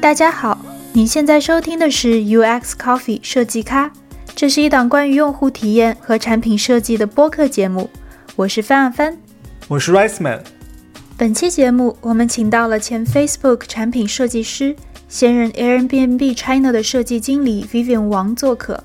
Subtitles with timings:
[0.00, 0.58] 大家好，
[0.94, 3.92] 您现在收听的是 UX Coffee 设计咖，
[4.34, 7.90] 这是一档关于用户体验和产品设计的播客节目。
[8.34, 9.18] 我是范啊帆，
[9.68, 10.42] 我是 Rice Man。
[11.18, 14.74] 本期节目，我们请到了前 Facebook 产品设计师、
[15.06, 18.82] 现任 Airbnb China 的设计经理 Vivian 王做客。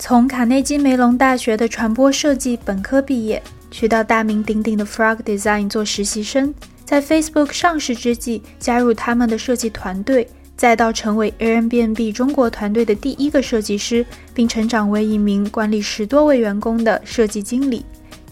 [0.00, 3.40] 从卡内基梅隆大学的传播设计本科毕业，
[3.70, 6.52] 去到大名鼎鼎的 Frog Design 做实习生，
[6.84, 10.28] 在 Facebook 上市之际加入他们的设计团队，
[10.60, 17.82] 再到成为 Airbnb 中国团队的第一个设计师，并成长为一名管理十多位员工的设计经理。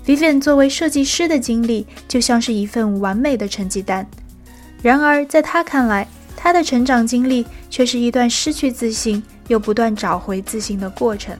[0.04, 4.06] Vivian 作为设计师的经历就像是一份完美的成绩单，
[4.82, 11.34] 然而在他看来，他的成长经历却是一段失去自信又不断找回自信的过程。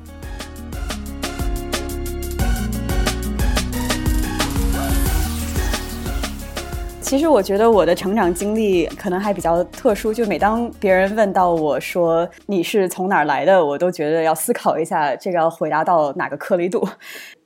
[7.08, 16.86] 其实我觉得我的成长经历可能还比较特殊，就每当别人问到我说你是从哪儿来的，我都觉得要思考一下这个要回答到哪个颗粒度。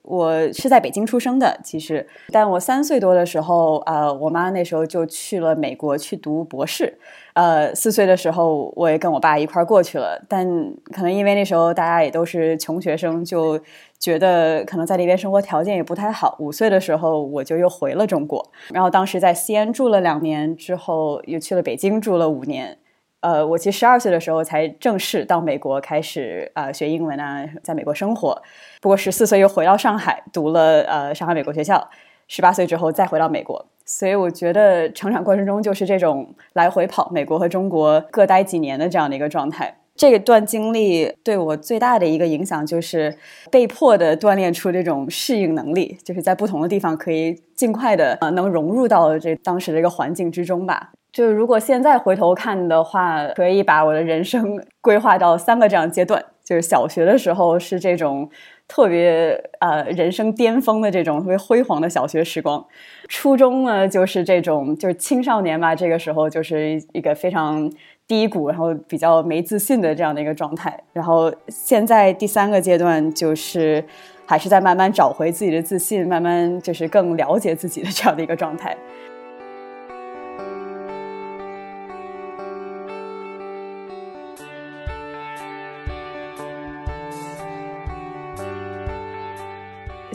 [0.03, 6.99] 我是在北京出生的，其实，但我三岁多的时候，呃，我妈那时候就去了美国去读博士。
[7.35, 10.47] 呃，四岁的时候，我也跟我爸一块儿过去了，但
[10.93, 13.59] 可能因为那时候大家也都是穷学生，就
[13.99, 16.37] 觉得可能在那边生活条件也不太好。
[16.41, 22.77] 五岁的时候，我就又回了中国，然后当时在西安住了两年，之后又去了北京住了五年。
[23.23, 28.43] 呃，我其实十二岁的时候才正式到美国开始啊学英文啊，在美国生活。
[28.81, 31.89] 不过十四岁又回到上海读了呃上海美国学校，
[32.27, 33.65] 十八岁之后再回到美国。
[33.85, 39.77] 所以我觉得成长过程中就是这种来回跑，美国和中国各待几年的这样的一个状态。
[39.95, 43.15] 这段经历对我最大的一个影响就是
[43.51, 50.93] 被迫的锻炼出这种适应能力，就是在不同的地方可以尽快的呃能融入到这当时的一个环境之中吧。
[51.13, 56.25] 就是如果现在回头看的话，可以把我的人生 规划到三个这样阶段。
[56.45, 58.29] 就是小学的时候是这种
[58.67, 62.63] 特别呃人生巅峰的这种特别辉煌的小学时光，
[63.09, 67.71] 初中呢就是这种就是青少年吧，这个时候就是一个非常
[68.09, 70.77] 低谷，然后比较没自信的这样的一个状态。
[70.93, 73.83] 然后现在第三个阶段就是
[74.27, 78.77] 还是在慢慢找回自己的自信，慢慢就是更了解自己的这样的一个状态。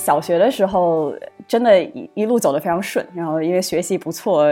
[0.07, 1.13] 小学的时候，
[1.49, 4.45] 真的一一路走得非常顺，然后因为学习不错，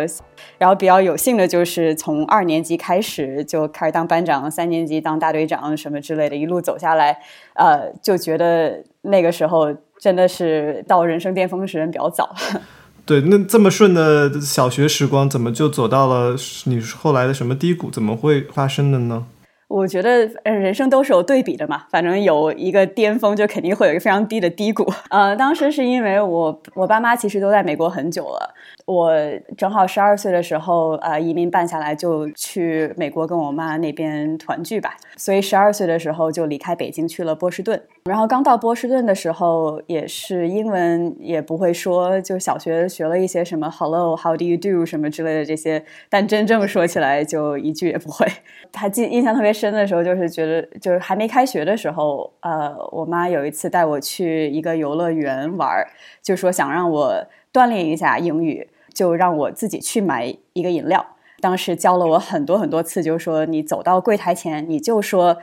[0.57, 7.17] 然后比较有幸的就是从二年级开始就开始当班长，三年级当大队长什么之类的，一路走下来，
[7.53, 12.35] 呃，就觉得那个时候真的是到人生巅峰时间比较早。
[13.07, 16.35] 对，那这么顺的小学时光，怎么就走到了
[16.65, 17.89] 你后来的什么低谷？
[17.89, 19.25] 怎么会发生的呢？
[19.67, 21.85] 我觉得，人生都是有对比的嘛。
[21.89, 24.91] 反正有一个巅峰，就肯定会有一个非常低的低谷。
[25.09, 28.53] 呃，当时是因为我我爸妈其实都在美国很久了。
[28.85, 29.11] 我
[29.57, 34.95] 正好十二岁的时候，呃，移民办下来就去美国跟我妈那边团聚吧。
[35.17, 37.81] 所以十二岁的时候就离开北京去了波士顿。
[38.03, 48.27] 然后刚到波士顿的时候，也是英文也不会说，就小学学了一些什么 “hello”“how do you do” 什么之类的这些，但真正说起来就一句也不会。
[48.71, 55.83] 还记印象特别深的时候，就是觉得就是还没开学的时候，呃，我妈有一次带我去一个游乐园玩，
[56.21, 58.67] 就说想让我锻炼一下英语。
[58.95, 61.05] 就让我自己去买一个饮料，
[61.41, 65.37] 当时教了我很多很多次，就是说你走到柜台前，你就说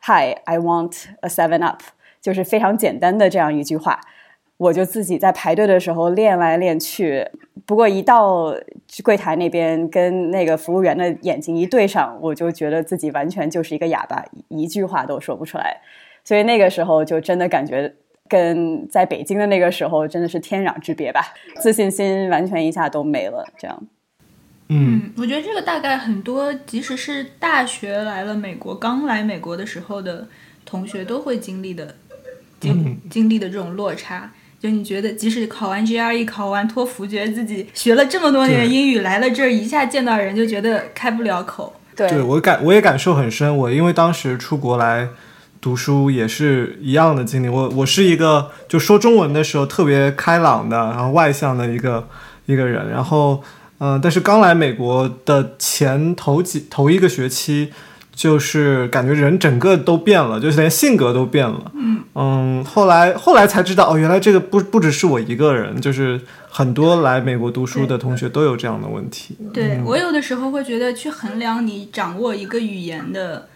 [0.00, 1.80] “Hi, I want a Seven Up”，
[2.20, 4.00] 就是非常简单的这样一句话。
[4.56, 7.28] 我就自己在排队的时候练来练去，
[7.66, 8.54] 不过一到
[9.02, 15.80] 柜台那边跟那个服务员的眼睛一对上，我就觉得自己完全就是一个哑巴，一句话都说不出来。
[16.24, 17.94] 所以那个时候就真的感觉。
[18.30, 23.46] 跟在北京的那个时候真的是天壤之别吧，自信心完全一下都没了。
[23.58, 23.82] 这样，
[24.70, 30.26] 嗯，我觉得这个大概很多，即使是大学来了美国，刚来美国的时候的
[30.64, 31.96] 同学都会经历的，
[32.60, 34.32] 经经历的这种落差。
[34.58, 41.74] 就你觉得，即使考完 GRE、考完托福，觉得自己学了这么多年英语，来了这儿一下见到人就觉得开不了口。
[41.94, 43.54] 对，我感我也感受很深。
[43.54, 45.10] 我因为当时出国来。
[45.64, 47.48] 读书也是一样的经历。
[47.48, 52.06] 我我是一个就说中文的时候特别开朗的，然后外向的一个
[52.44, 52.90] 一个人。
[52.90, 53.42] 然后，
[53.78, 57.72] 嗯，但是刚来美国的前头几头一个学期，
[58.14, 61.72] 就是感觉人整个都变了，就是连性格都变了。
[61.74, 66.20] 嗯嗯，后来后来才知道，哦，原来这个不不只是我一个人，就是
[66.50, 69.34] 很多来美国读书的同学都有这样的问题。
[69.54, 73.48] 对我有的时候会觉得，去衡量你掌握一个语言的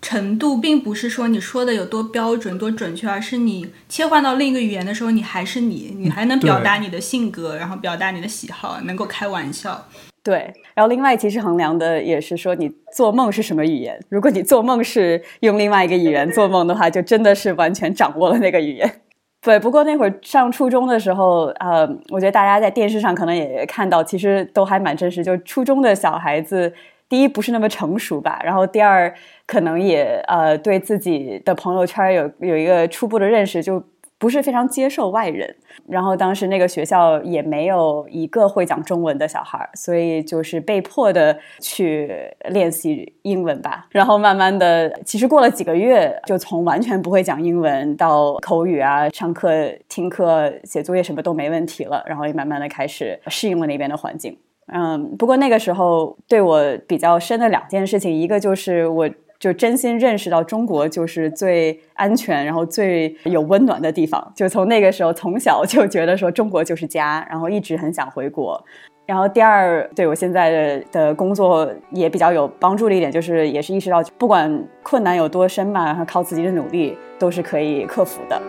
[0.00, 9.86] 程度，并不是说你说的有多标准、多准确，而是你切换到另一个语言的时候，你还是你，你还能表达你的性格，然后表达你的喜好，能够开玩笑。
[10.22, 13.96] 对，然后另外其实衡量的也是说你做梦是什么语言。
[14.08, 19.00] 如果你做梦是用另外一个语言做梦的话，就真的是完全掌握了那个语言。
[19.40, 25.22] 对，不过那会儿上初中的时候，呃，我觉得大家在电视上可能也看到，其实都还蛮真实。
[25.22, 26.72] 就初中的小孩子，
[27.08, 29.14] 第一不是那么成熟吧，然后第二
[29.46, 33.82] 可能也呃对自己的朋友圈有有一个初步的认识，就。
[34.18, 35.54] 不是非常接受外人，
[35.86, 42.10] 然后当时那个学校也没有一个会讲中文的小孩儿，所以就是被迫的去
[42.48, 43.86] 练习英文吧。
[43.90, 49.50] 然后慢慢的，其实过了几个月，就从完全不会讲英文到口语啊，上课、
[49.86, 52.02] 听课、写作业什么都没问题了。
[52.06, 54.38] 然后也慢慢的开始适应了那边的环境。
[54.72, 59.10] 嗯，不过那个时候对我比较深的两件事情，一个就是我。
[59.38, 64.32] 就真心认识到中国就是最安全，然后最有温暖的地方。
[64.34, 68.58] 就从那个时候，从小就觉得说中国就是家，然后一直很想回国。
[69.04, 78.40] 然后第二，对我现在的的工作也比较有帮助的一点，就是也是意识到，不管困难有多深嘛，然后靠自己的努力都是可以克服的。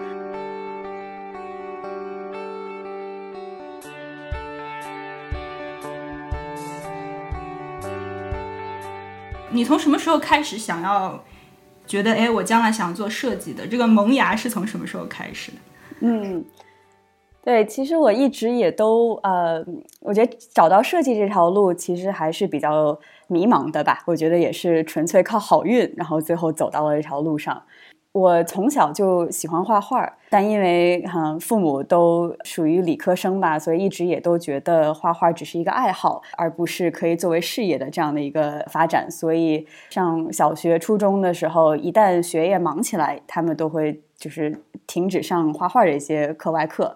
[9.57, 11.19] 你从什么时候开始想要
[11.87, 13.65] 觉得哎，我将来想做设计的？
[13.65, 15.57] 这个萌芽是从什么时候开始的？
[16.01, 16.45] 嗯，
[17.43, 19.65] 对，其实我一直也都呃，
[20.01, 22.95] 我觉得找到设计这条路其实还是比较
[23.25, 24.03] 迷茫的吧。
[24.05, 27.59] 我觉得也是纯粹靠好运，然后最后走到了这条路上。
[28.17, 39.09] 我从小就喜欢画画，但因为哈父母都属于理科生吧，所以一直也都觉得画画只是一个爱好，而不是可以作为事业的这样的一个发展。
[39.11, 46.95] 所以上小学、初中的时候，一旦学业忙起来，他们都会就是停止上画画的一些课外课。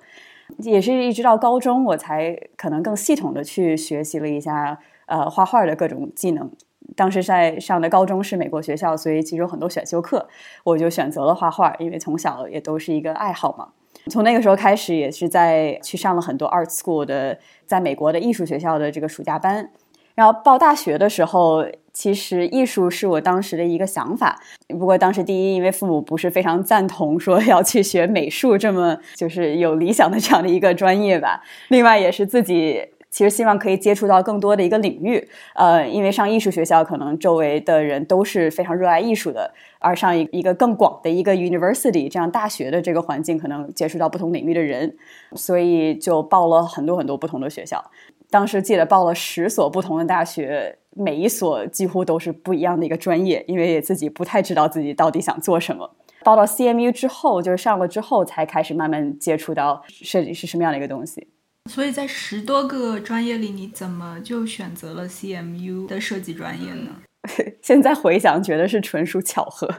[0.57, 6.51] 也是一直到高中，我才可能更系统的去学习了一下呃画画的各种技能。
[6.95, 10.27] 当时在上的高中是美国学校，所以其实有很多选修课，
[10.63, 13.69] 我就选择了画画，因为从小也都是一个爱好嘛。
[14.09, 19.69] 从那个时候开始，也是在去上了很多 art school 的，在美国的艺术学校的这个暑假班。
[20.15, 24.37] 然后报大学的时候，其实艺术是我当时的一个想法。
[24.67, 31.41] 不过当时第一，因为父母不是非常赞同说要去学美术这么就是有理想的这样的一个专业吧。
[31.69, 32.85] 另外也是自己。
[33.11, 44.95] 其实希望可以接触到更多的一个领域，呃，因为上艺术学校可能周围的人都是非常热爱艺术的，而上一一个更广的一个 university 这样大学的这个环境，可能接触到不同领域的人，
[45.35, 47.83] 所以就报了很多很多不同的学校。
[48.29, 55.93] 当时记得报了十所不同的大学，每一所几乎都是不一样的一个专业，因为自己不太知道自己到底想做什么。
[56.23, 61.27] 报到 CMU 之后，就是上了之后才开始慢慢接触到设计是什么样的一个东西。
[61.69, 67.01] 所以在十多个专业里，你怎么就选择了 CMU 的设计专业呢？
[67.61, 69.69] 现在回想，觉得是纯属巧合。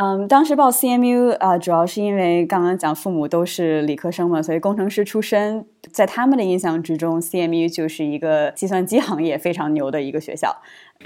[0.00, 10.56] 嗯，当时报 CMU 啊，主要是因为刚刚讲父母都是理科生嘛，所以工程师出身，在他们的印象之中，CMU 就是一个计算机行业非常牛的一个学校。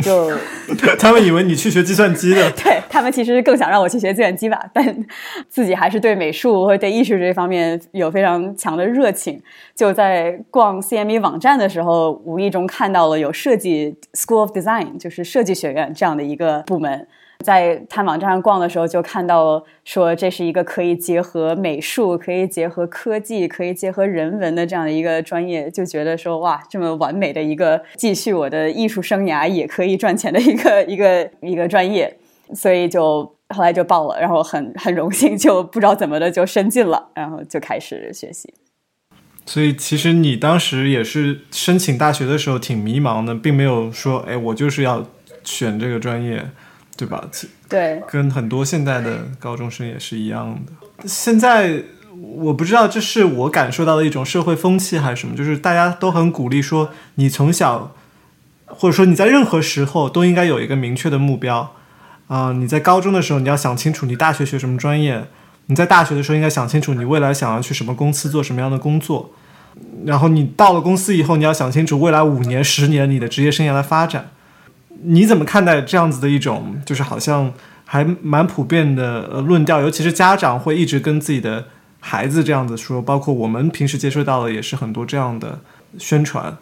[0.00, 0.30] 就
[1.00, 5.06] 他们以为你去学计算机的， 对他们其实更想让我去学计算机吧，但
[5.48, 9.40] 自己还是对美术或者对艺术这方面有非常强的热情。
[9.74, 17.08] 就在逛 CME 网站的时候，无意中看到了有设计 School of Design，就是设计学院这样的一个部门。
[17.42, 32.16] 在他网站上逛的时候，就看到说这是一个可以结合美术、可以结合科技、可以结合人文的这样的一个专业，就觉得说哇，这么完美的一个继续我的艺术生涯也可以赚钱的一个 一个一个专业，
[32.54, 38.54] 所以就后来就报了，然后很很荣幸，就不知道怎么的就申进了，然后就开始学习。
[39.44, 45.04] 所以其实你当时也是申请大学的时候挺迷茫的，并没有说哎，我就是要
[45.42, 46.46] 选这个专业。
[47.06, 47.28] 对吧？
[47.68, 51.08] 对，跟很多现在的高中生也是一样的。
[51.08, 51.82] 现在
[52.20, 57.94] 我不知道这是我感受到的一种社会风气还是什么，就是大家都很鼓励说，你从小
[58.66, 61.74] 或者说你在任何时候都应该有一个明确的目标
[62.28, 62.52] 啊。
[62.52, 65.22] 你在高中的时候，你要想清楚你大学学什么专业；
[65.66, 69.32] 你在大学的时候，应该想清楚你未来想要去什么公司做什么样的工作。
[70.04, 74.30] 然后你到了公司以后，你要想清楚未来五年、十年你的职业生涯的发展。
[75.04, 77.52] 你怎么看待这样子的一种，就是好像
[77.84, 81.64] 还蛮普遍的呃论调，尤其是家长会一直跟自己的
[82.00, 85.60] 孩子这样子说，包括我们平时接触到的也是很多这样的
[85.98, 86.56] 宣传。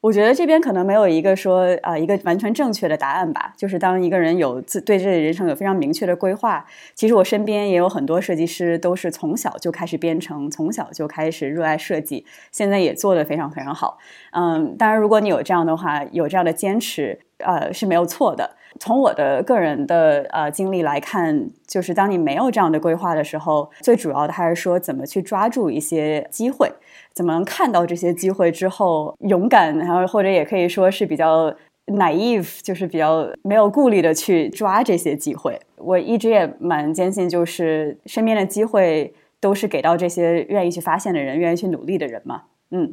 [0.00, 3.54] 我觉得这边可能没有一个说啊一个完全正确的答案吧。
[3.56, 6.62] 就是当一个人有自对这人生有非常明确的规划，
[6.94, 13.96] 其实我身边也有很多设计师都是从小就开始编程，从小就开始热爱设计，现在也做得非常非常好。
[14.36, 18.50] 嗯，当然如果你有这样的话，有这样的坚持，呃是没有错的。
[18.80, 26.72] 从我的个人的呃经历来看，就是当你没有这样的规划的时候，最主要的还是说怎么去抓住一些机会。
[27.12, 31.54] 怎么看到这些机会之后勇敢，然后或者也可以说是比较
[31.86, 35.60] naive，就是比较没有顾虑的去抓这些机会。
[35.76, 42.42] 我一直也蛮坚信，就是身边的机会都是给到这些愿意去发现的人，愿意去努力的人嘛。
[42.72, 42.92] 嗯，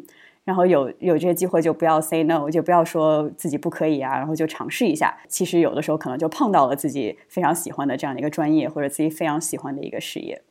[0.51, 5.17] 然后有有这些机会就不要 say no，就不要说自己不可以啊，然后就尝试一下。
[5.29, 10.41] 其实有的时候可能就碰到了自己非常喜欢的这样的一个专业，或者自己非常喜欢的一个事业。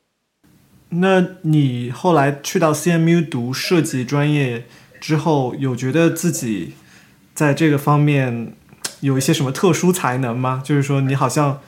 [0.88, 4.64] 那你后来去到 CMU 读设计专业
[4.98, 6.72] 之后，有觉得自己
[7.34, 8.54] 在这个方面
[9.00, 10.62] 有一些什么特殊才能吗？
[10.64, 11.60] 就是说你好像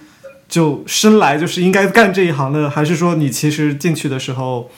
[0.49, 4.71] 就生来就是应该干这一行的，还是说你其实进去的时候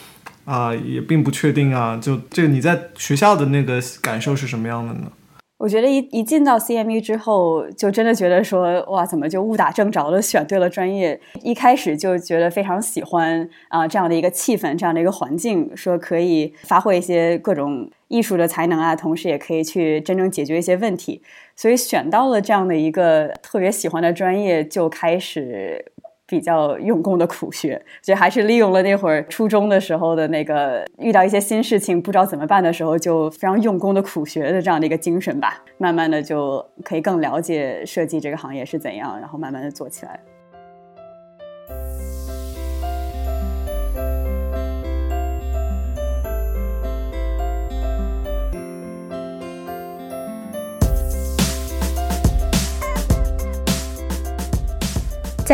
[0.45, 1.99] 啊也并不确定啊？
[2.03, 5.13] 就这个你在学校的那个感受是什么样的呢？
[5.57, 11.19] 我觉得一一进到 CME 之后，就真的觉得说哇，怎么就误打正着的选对了专业？
[11.43, 21.23] 一开始就觉得非常喜欢啊这样的一个气氛，这样的一个环境，说可以发挥一些各种艺术的才能啊，同时也可以去真正解决一些问题，
[21.57, 25.93] 所以选到了这样的一个特别喜欢的专业，就开始。
[26.27, 35.63] 比较用功的苦学，就还是利用了那会儿初中的时候的那个遇到一些新事情不知道怎么办的时候，就非常用功的苦学的这样的一个精神吧。
[35.79, 40.19] 慢慢的就可以更了解设计这个行业是怎样，然后慢慢的做起来。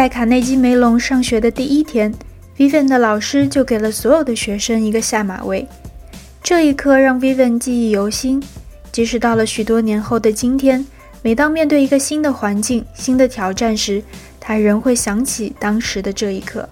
[0.00, 2.10] 在卡内基梅隆上学的第一天
[2.56, 5.68] ，Vivian 的老师就给了所有的学生一个下马威。
[6.42, 8.42] 这一刻让 Vivian 记忆犹新，
[8.90, 10.86] 即使到了许多年后的今天，
[11.20, 14.02] 每当面对一个新的环境、新的挑战时，
[14.40, 16.66] 他仍会想起当时的这一刻。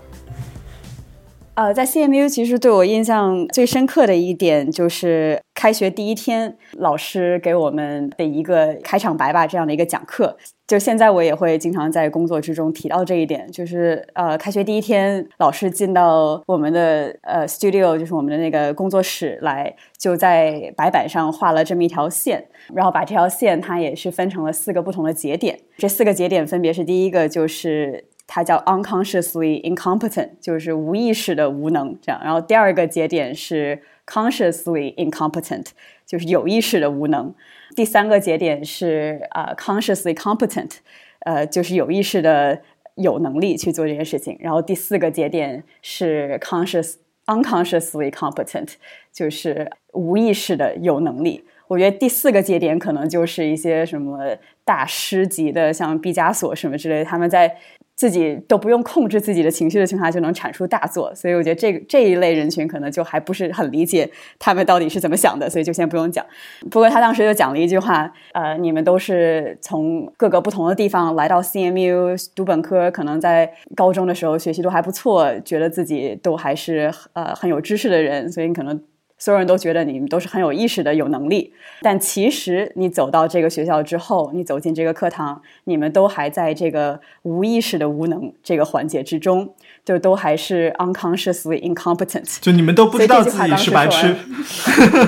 [1.53, 10.37] 呃，在 CMU 其实对我印象最深刻的一点就是开学第一天，老师给我们的一个开场白吧，这样的一个讲课。
[10.69, 28.05] 就现在我也会经常在工作之中提到这一点，就是呃，开学第一天，老师进到我们的呃 studio，就是我们的那个工作室来，就在白板上画了这么一条线，然后把这条线它也是分成了四个不同的节点，这四个节点分别是第一个就是。
[28.31, 32.21] 它叫 unconsciously incompetent，就是无意识的无能，这样。
[32.23, 35.69] 然后第二个节点是 consciously incompetent，
[36.07, 37.35] 就是有意识的无能。
[37.75, 40.73] 第三个节点是啊 consciously competent，
[41.21, 42.61] 呃，就是有意识的
[42.97, 44.37] 有能力去做这件事情。
[44.41, 48.75] 然后第四个节点是 conscious unconsciously competent，
[49.11, 51.43] 就是无意识的有能力。
[51.67, 57.57] 我觉得第四个节点可能就是一些什么大师级的，像毕加索什么之类的，他们在。
[57.99, 66.25] 自己都不用控制自己的情绪的情况下就能产出大作，所以我觉得这个这一类人群可能就还不是很理解他们到底是怎么想的，所以就先不用讲。
[66.71, 78.81] 不过他当时就讲了一句话，呃，你们都是从各个不同的地方来到 CMU 读本科，可能在高中的时候学习都还不错，觉得自己都还是呃很有知识的人，所以你可能。
[79.19, 89.53] 所有人都觉得你们都是很有意识的、有能力，但其实你走到这个学校之后，你走进这个课堂，你们都还在这个无意识的无能这个环节之中，
[89.85, 92.39] 就都还是 unconsciously incompetent。
[92.41, 94.15] 就你们都不知道自己是白痴，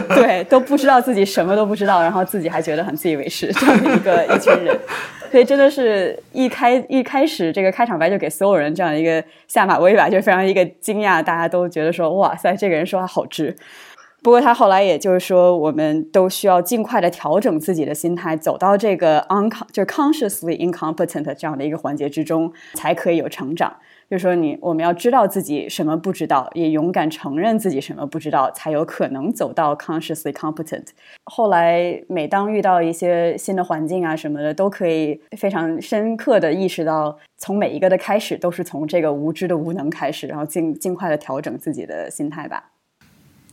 [0.09, 4.77] 对，都不知道自己什么都不知道，然后自己还觉得很自以为是这样的一个一群人，
[5.31, 13.57] 所以真的是一开一开始这个开场白就给所有人这样一个下马威吧，就非常一个惊讶，大家都觉得说哇塞，这个人说话好直。
[14.23, 23.75] 不过他后来也就是说，我们都需要尽快的调整自己的心态，走到这个 uncon 就 consciously incompetent 这样的一个环节之中，才可以有成长。
[24.11, 30.89] 就是说，你我们要知道自己什么不知道，也勇敢承认自己什么不知道，才有可能走到 consciously competent。
[31.25, 42.73] 后来每当遇到一些新的环境啊什么的，都可以非常深刻的意识到，从每一个的开始都是从这个无知的无能开始，然后尽尽快的调整自己的心态吧。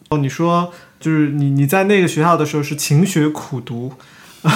[0.10, 3.92] 哦，你说就是你你在那个学校的时候是勤学苦读，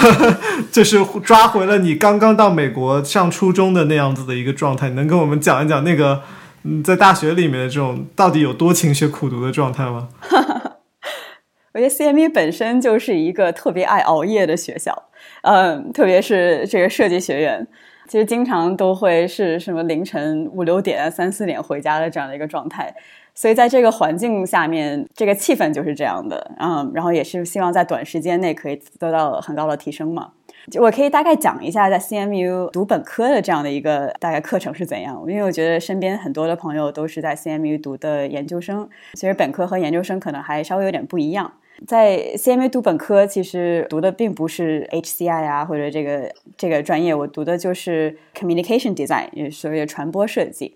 [0.72, 4.90] 就是抓回了你刚刚到美国上初中的那样子的一个状态。
[4.92, 6.22] 能跟我们讲一讲那个
[6.64, 10.08] 嗯，在大学里面的这种到底有多勤学苦读的状态吗？
[11.74, 15.10] 我觉得 CMU 本身就是一个特别爱熬夜的学校，
[15.44, 17.66] 嗯，特别是这个设计学院，
[18.08, 22.94] 其实经常都会是什么凌晨五六点、三四点回家的这样的一个状态。
[23.34, 30.32] 所以在这个环境下面，这个气氛就是这样的，嗯，然后也是希望在短时间内可以得到很高的提升嘛。
[30.70, 41.52] 就我可以大概讲一下在 CMU 读本科的这样的一个大概课程是怎样，因为我觉得身边很多的朋友都是在 CMU 读的研究生，其实本科和研究生可能还稍微有点不一样。
[41.88, 50.76] 在 CMU 读本科，其实读的并不是 HCI 啊或者这个这个专业，我读的就是 Communication Design，也所谓的传播设计。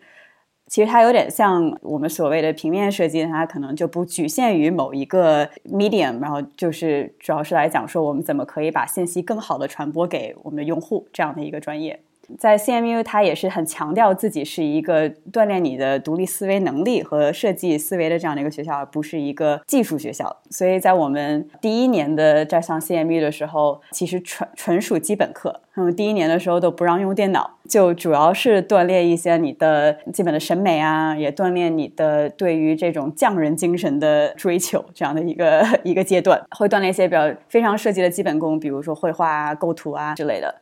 [0.68, 12.00] 其实它有点像我们所谓的平面设计，它可能就不局限于某一个 medium，然后就是主要是来讲说我们怎么可以把信息更好的传播给我们的用户这样的一个专业。
[12.38, 20.36] 在 CMU，它也是很强调自己是一个锻炼你的独立思维能力和设计思维的这样的一个学校，而不是一个技术学校。
[20.50, 25.62] 所以在我们第一年的在上 CMU 的时候，其实纯纯属基本课。
[25.78, 40.62] 那么第一年的时候都不让用电脑，就主要是锻炼一些你的基本的审美啊，也锻炼你的对于这种匠人精神的追求这样的一个一个阶段，会锻炼一些比较非常设计的基本功，比如说绘画啊、构图啊之类的。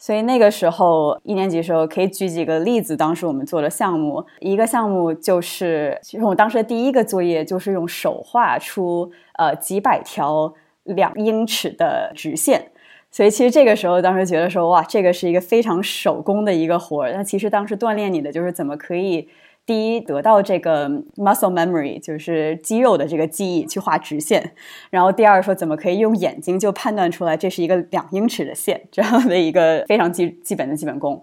[0.00, 2.96] 所以那个时候一年级的时候，可以举几个例子。
[2.96, 10.54] 当时我们做的项目，一个项目就是，其实我当时的第一个作业就是用手画出呃几百条
[10.84, 12.72] 两英尺的直线。
[13.10, 17.12] 所以其实这个时候，当时觉得说，哇，这个是一个非常手工的一个活儿。
[17.12, 19.28] 那其实当时锻炼你的就是怎么可以。
[19.70, 24.50] 第一，得到这个 muscle memory，就是肌肉的这个记忆，去画直线。
[24.90, 31.22] 然后第二，说怎么可以用眼睛就判断出来这是一个两英尺的线，这样的一个非常基基本的基本功。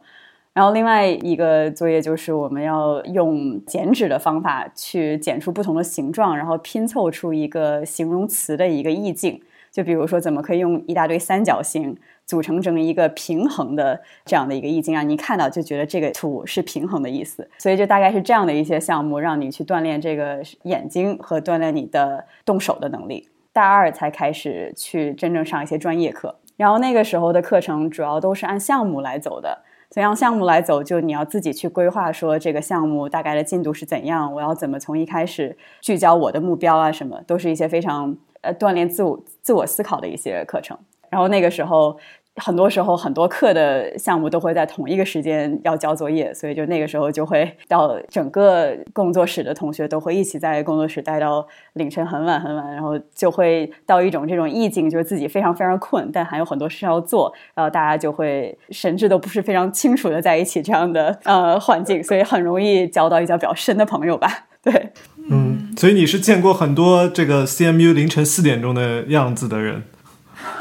[0.53, 9.41] 然后另外一个作业就是我们要用剪纸的方法去剪出不同的形状，然后拼凑出一个形容词的一个意境。
[9.69, 11.97] 就比如说，怎么可以用一大堆三角形。
[12.27, 17.49] 组成成一个平衡的这样的一个意境，让你看到就觉得这个图是平衡的意思。
[17.57, 23.29] 所以就大概是这样的一些项目，让你去锻炼这个眼睛和锻炼你的动手的能力。
[23.53, 29.63] 大二才开始去真正上一些专业课，然后那个时候的课程主要都是按项目来走的。
[29.89, 40.77] 所以按项目来走，就你要自己去规划，说这个项目大概的进度是怎样，我要怎么从一开始聚焦我的目标啊，什么都是一些非常呃锻炼自我自我思考的一些课程。
[41.09, 41.97] 然后那个时候。
[42.37, 64.45] 很多时候，很多课的项目都会在同一个时间要交作业，所以就那个时候就会 到整个工作室的同学都会一起在工作室待到凌晨很晚很晚，然后就会到一种这种意境，就是自己非常非常困，但还有很多事要做，然后大家就会神志都不是非常清楚的在一起这样的呃环境，所以很容易交到一交比较深的朋友吧。
[64.61, 64.91] 对，
[65.29, 69.83] 嗯，所以你是见过很多这个 CMU 凌晨四点钟的样子的人。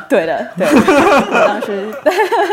[0.11, 0.67] 对的，对，
[1.47, 1.93] 当时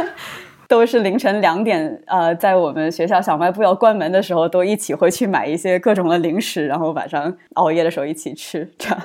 [0.67, 8.69] 都是凌晨两点，呃，在我们学校小卖部要关门的时候，都一起会去买一些各种的零食，然后晚上熬夜的时候一起吃。
[8.77, 8.99] 这样，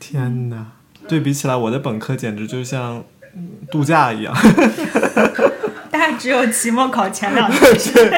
[0.00, 0.66] 天哪！
[1.06, 3.04] 对比起来，我的本科简直就像
[3.70, 4.34] 度假一样。
[5.90, 8.12] 大概只有期末考前两天，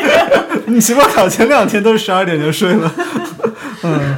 [0.66, 2.92] 你期末考前两天都是十二点就睡了，
[3.84, 4.16] 嗯。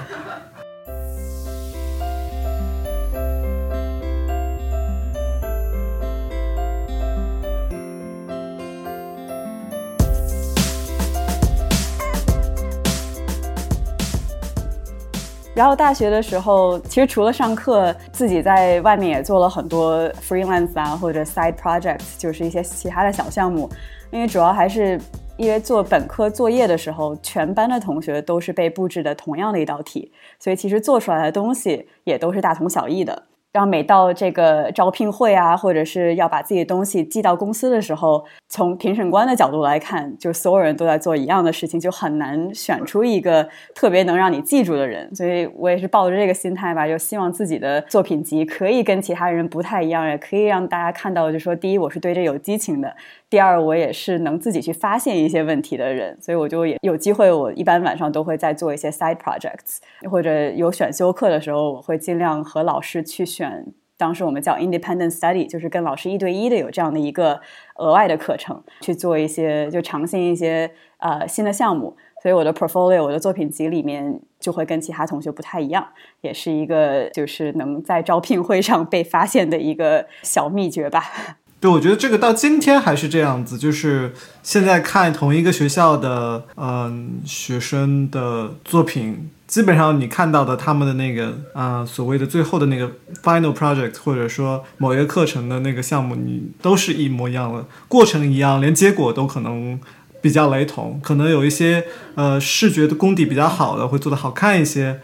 [15.62, 23.70] 然后大学的时候，其实除了上课，自己在外面也做了很多 freelance 啊，或者 side projects，就是一些其他的小项目。
[24.10, 25.00] 因为主要还是
[25.36, 33.22] 因为做本科作业的时候，全班的同学都是被布置的同样的一道题，所以其实做出来的东西也都是大同小异的。
[33.52, 45.14] 然后每到这个招聘会啊，或者是要把自己的东西寄到公司的时候，从评审官的角度来看，就所有人都在做一样的事情，就很难选出一个特别能让你记住的人。
[45.14, 52.96] 所以我也是抱着这个心态吧，就希望自己的作品集可以跟其他人不太一样，也可以让大家看到，就说第一，我是对这有激情的。
[53.32, 57.32] 第二，我也是能自己去发现一些问题的人，所以我就也有机会。
[57.32, 59.78] 我一般晚上都会在做一些 side projects，
[60.10, 63.64] 或者有选修课的时候，我会尽量和老师去选。
[63.96, 67.40] 当时我们叫 independent study，就是跟老师一对一的有这样的一个
[67.76, 71.96] 额外的课程，去做一些就尝鲜一些呃新的项目。
[72.22, 75.88] 所以我的 portfolio 我的作品集里面就会跟其他同学不太一样，
[76.20, 81.02] 也是一个就是能在招聘会上被发现的一个小秘诀吧。
[81.62, 92.90] 对，我觉得这个到今天还是这样子，就是现在看同一个学校的嗯学生的作品，基本上你看到的他们的那个啊所谓的最后的那个
[93.22, 99.78] final project，或者说某一个课程的那个项目，你都是一模一样的，过程一样，连结果都可能
[100.20, 101.84] 比较雷同，可能有一些
[102.16, 104.98] 呃视觉的功底比较好的会做得好看一些。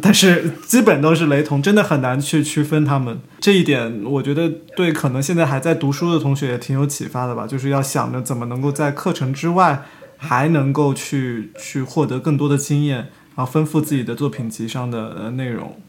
[0.00, 3.20] 但是基本都是雷同，真的很难去区分他们。
[3.40, 7.46] 这一点，我觉得对可能现在还在读书的同学也挺有启发的吧。
[7.46, 9.84] 就是要想着怎么能够在课程之外，
[10.16, 12.98] 还能够去去获得更多的经验，
[13.34, 15.80] 然后丰富自己的作品集上的内容。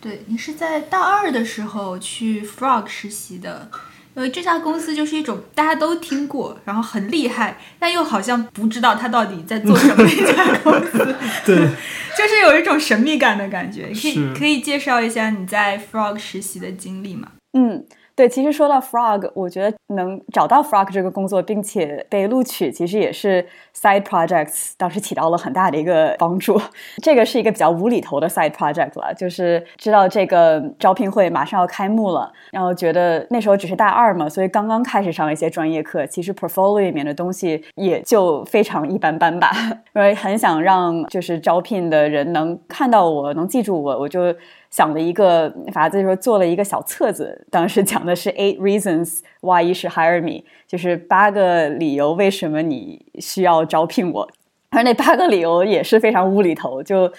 [0.00, 3.70] 对你是在大二的时候去 Frog 实习的。
[4.14, 10.98] 呃，这家公司就是一种大家都听过，然后很厉害，但又好像不知道他到底在做什么一家公司。
[11.46, 13.88] 对，就是有一种神秘感的感觉。
[13.94, 17.28] 可以可以介绍一下你在 Frog 实习的经历吗？
[17.54, 17.84] 嗯。
[18.14, 23.44] 对，其实说到 Frog，我觉得能找到 Frog 这个工作，并且被录取，其实也是
[23.74, 26.60] side projects 当时起到了很大的一个帮助。
[27.02, 39.50] 这个是一个比较无厘头的 side project 了，就是知道这个招聘会马上要开幕了，然后觉得那时候只是大二嘛，所以刚刚开始上一些专业课，其实 portfolio 里面的东西也就非常一般般吧。
[39.96, 44.34] 因为很想让就是招聘的人能看到我，能记住我，我就。
[44.72, 47.46] 想的一个法子，就是做了一个小册子。
[47.50, 54.28] 当时讲的是 eight reasons why you should hire me，就是八个理由为什么你需要招聘我。
[54.70, 56.82] 而那八个理由也是非常无厘头。
[56.82, 57.12] 就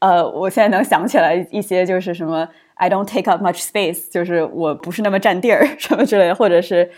[0.00, 6.90] 呃，我现在能想起来一些，就是什么 I don't take up much space，就是我不是那么占地儿什么之类的，或者是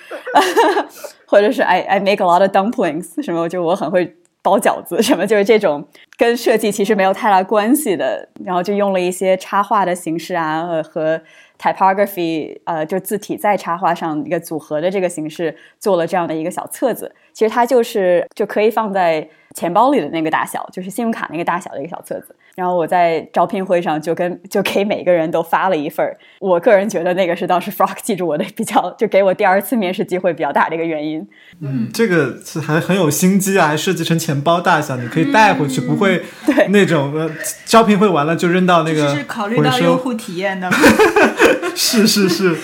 [1.27, 4.17] 或者是 I I make a lot of dumplings，什么就我很会。
[4.43, 11.21] 包饺子什么就是这种跟设计其实没有太大关系的，然后就用了一些插画的形式啊和
[11.59, 17.15] typography，呃，就字体在插画上一个组合的这个形式做了这样的一个小册子。
[17.33, 22.35] 其实它就是就可以放在钱包里的那个大小，就是信用卡那个大小的一个小册子。
[22.55, 26.17] 然后我在招聘会上就跟就给每个人都发了一份儿。
[26.41, 31.27] 我个人觉得那个是当时 Frog 记住我的比较，就给我第二次面试机会比较大的一个原因。
[31.61, 37.31] 嗯，这个是还很有心机啊，还设计成钱包大小，你可以带回去，不会对那种呃
[37.65, 39.15] 招聘会完了就扔到那个。
[39.15, 40.71] 是考虑到用户体验的。
[41.75, 42.57] 是是是。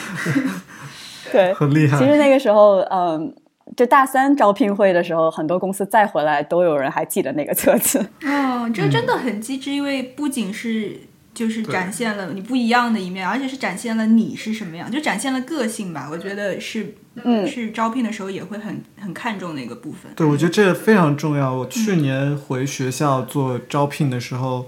[1.33, 1.99] 对，很厉害。
[1.99, 3.35] 其实那个时候，嗯。
[3.75, 7.99] 就大三招聘会的时候，很多公司再回来都有人还记得那个册子。
[8.25, 10.97] 哦，这真的很机智，因为不仅是
[11.35, 16.09] 就是展现了你不一样的一面，而且是展现了你是什么样，就展现了个性吧。
[16.11, 20.13] 我觉得是，嗯，是招聘的时候也会很很看重的一个部分。
[20.15, 21.53] 对，我觉得这个非常重要。
[21.53, 24.67] 我去年回学校做招聘的时候，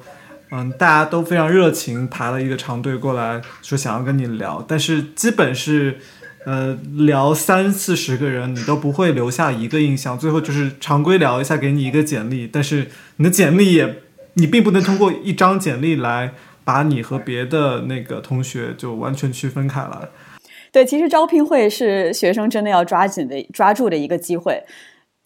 [0.51, 5.99] 嗯，大家都非常热情，排了一个长队过来，说想要跟你聊，但是基本是。
[6.45, 10.19] 呃，聊三四十个人，你都不会留下一个印象。
[10.19, 13.97] 最后就是常规聊一下，给你一个简历，但是你的简历也，
[14.35, 16.33] 你并不能通过一张简历来
[16.65, 20.09] 把你和别的那个同学就完全区分开来。
[20.73, 24.63] 对，其实招聘会是学生真的要抓紧的、抓住的一个机会，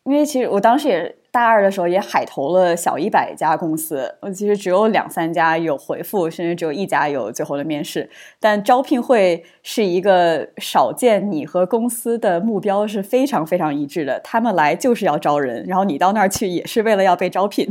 [0.05, 1.17] 因为其实我当时也。
[1.33, 8.09] 大二的时候也海投了小一百家公司，我其实只有两三家有回复，甚至只有一家有最后的面试。
[8.39, 14.21] 但招聘会是一个少见，你和公司的目标是非常非常一致的。
[14.21, 17.67] 他们来就是要招人，然后你到那儿去也是为了要被招聘。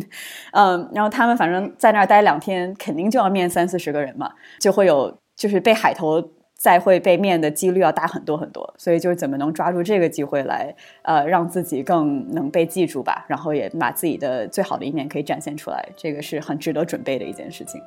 [0.54, 6.20] 嗯，然后他们反正在那儿待两天，肯定就要面三四十个人嘛，就会有就是被海投。
[6.62, 17.82] 再会被面的几率要大很多很多，所以就是怎么能抓住这个机会来，呃，让自己更能被记住吧，然后也把自己的最好的一面可以展现出来，这个是很值得准备的一件事情。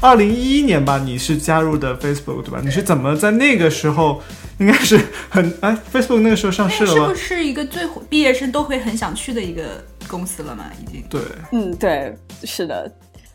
[0.00, 2.60] 二零一一年吧，你是加入的 Facebook 对吧？
[2.64, 4.20] 你是怎么在那个时候？
[4.58, 7.06] 应该是很哎，Facebook 那个时候上市了吗？
[7.06, 10.70] 是不是一个最毕业生都会很想去的一个公司了嘛？
[10.80, 11.20] 已经对，
[11.52, 12.90] 嗯，对，是的。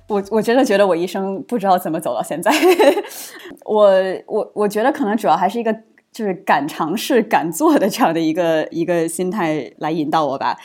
[0.07, 2.49] 我我真的觉得我一生不知道怎么走到现在。
[3.65, 3.91] 我
[4.25, 5.73] 我我觉得可能主要还是一个
[6.13, 10.55] 就是敢尝试、敢做的这样的一个一个心态来引导我吧。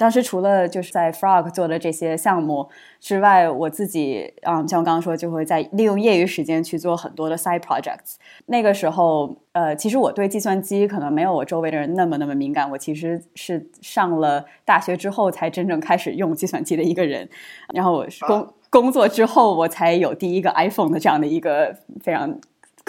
[0.00, 2.66] 当时除了就是在 Frog 做的这些项目
[3.00, 8.14] 之外，我自己啊，像我刚刚说，就会在利用业余时间去做很多的 side projects。
[8.46, 12.70] 那个时候，呃，其实我对计算机可能没有我周围的人那么那么敏感。
[12.70, 17.28] 我其实是上了大学之后才真正开始用计算机的一个人。
[17.74, 22.40] 然后我工工作之后，我才有第一个 iPhone 的这样的一个非常。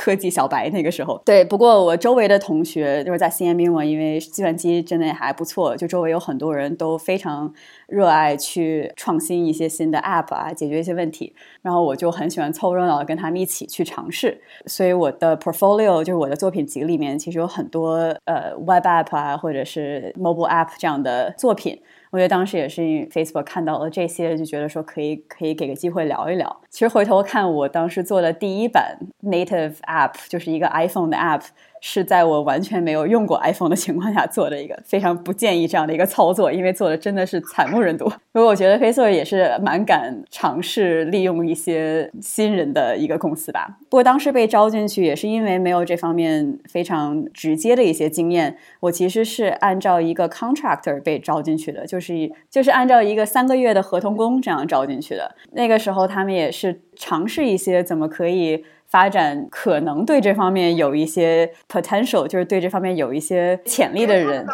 [0.02, 1.46] 科技小白那个时候，对。
[1.46, 7.54] 不过我周围的同学就是在 CMU 嘛，因为计算机真的还不错，就周围有很多人都非常
[7.86, 11.36] 热爱去创新一些新的 App 啊，解决一些问题。
[11.62, 14.42] 然后我就很喜欢凑热闹，跟他们一起去尝试。
[14.66, 21.80] 所以我的 portfolio 就是我的作品集里面，其实有很多呃 Web App 啊，或者是 Mobile App 这样的作品。
[22.12, 26.62] 我觉得当时也是因为 Facebook 看到了这些，就觉得说可以可以给个机会聊一聊。
[26.70, 31.46] 其实回头看，我当时做的第一版 Native App 就是一个 iPhone 的 App。
[31.82, 38.08] 是在我完全没有用过 iPhone 的情况下做的一个非常不建议这样的一个操作，因为做的真的是惨不忍睹。
[38.32, 43.80] 不过我觉得 Facebo 也是蛮敢尝试利用一些新人的一个公司吧。
[43.90, 48.56] 不过当时被招进去也是因为没有这方面非常直接的一些经验。
[48.82, 55.36] 我其实是按照一个 contractor 被招进去的，就是就是按照一个三个月的合同工这样招进去的。
[55.54, 58.64] 那个时候他们也是尝试一些怎么可以。
[58.92, 64.46] 发展可能对这方面有一些 potential，就是对这方面有一些潜力的人。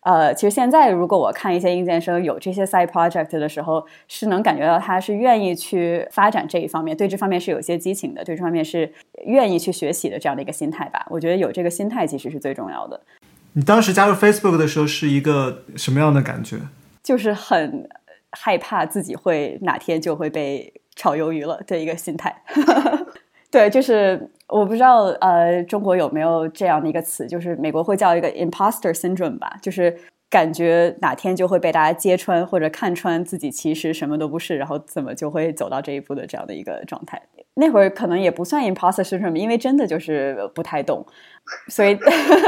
[0.00, 8.90] 呃，其实现在如果我看一些应届生有这些 side project 的时候，是能感觉到他是愿意去发展这一方面，对这方面是有些激情的，对这方面是
[9.26, 11.06] 愿意去学习的这样的一个心态吧。
[11.10, 13.00] 我觉得有这个心态其实是最重要的。
[13.52, 16.56] 你当时加入 Facebook 的时候是一个什么样的感觉？
[17.02, 17.88] 就是很
[18.30, 22.42] 害怕自己会哪天就会被炒鱿鱼了的一个心态。
[23.50, 29.96] 对，就是我不知道，呃，中国有没有这样的一个词，就是美国会叫一个 imposter syndrome 吧，就是
[30.28, 37.22] 感觉哪天就会被大家揭穿或者看穿自己其实什么都不是，然后怎么就会走到这一步的这样的一个状态。
[37.54, 41.04] 那会儿可能也不算 imposter syndrome，因为真的就是不太懂，
[41.68, 41.98] 所以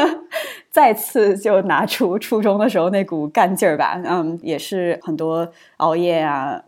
[0.71, 6.63] 再次就拿出初中的时候那股干劲儿吧，嗯，也是很多熬夜啊。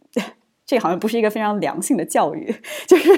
[0.64, 2.54] 这好像不是一个非常良性的教育，
[2.86, 3.10] 就是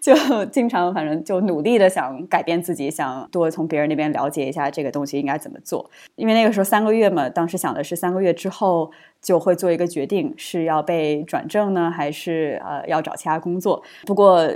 [0.00, 5.88] 就经常反正就努力的想改变自己，想多从别人那边了解一下这个东西应该怎么做。
[6.16, 13.82] 因为那个时候三个月嘛，当时想的是三个月之后就会做一个决定，是要被转正呢，还是呃要找其他工作。
[14.06, 14.50] 不过。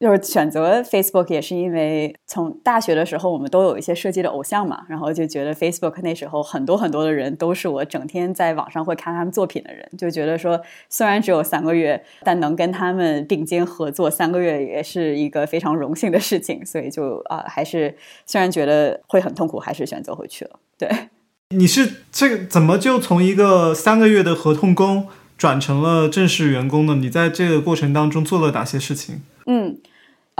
[0.00, 10.58] 就是选择 Facebook 也是因为从大学的时候，我们都有一些设计的偶像嘛，然后就觉得 Facebook 那时候很多很多的人都是我整天在网上会看他们作品的人，就觉得说
[10.88, 20.58] 虽然只有三个月，但能跟他们并肩合作三个月也是一个非常荣幸的事情，所以就啊，还是虽然觉得会很痛苦，还是选择回去了。
[20.78, 20.88] 对，
[21.54, 26.94] 你是这个怎么就从一个三个月的合同工转成了正式员工呢？
[26.94, 29.20] 你在这个过程当中做了哪些事情？
[29.44, 29.78] 嗯。